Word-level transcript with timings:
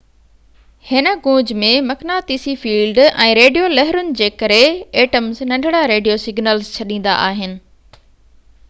هن 0.91 1.07
گونج 1.25 1.51
۾ 1.63 1.67
مقناطيسي 1.89 2.55
فيلڊ 2.61 3.01
۽ 3.27 3.35
ريڊيو 3.41 3.69
لهرون 3.75 4.09
جي 4.23 4.31
ڪري 4.41 4.59
ايٽمز 5.03 5.45
ننڍڙا 5.53 5.85
ريڊيو 5.95 6.19
سگنلز 6.27 6.75
ڇڏيندا 6.81 7.17
آهن 7.29 7.57